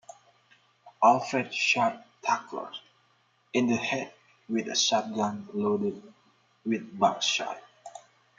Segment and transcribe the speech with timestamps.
[1.03, 2.71] Alfred shot Tucker
[3.53, 4.11] in the head
[4.49, 6.01] with a shot gun loaded
[6.65, 7.61] with buckshot.